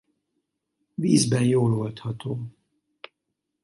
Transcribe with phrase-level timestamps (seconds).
[0.95, 2.45] Vízben jól oldható.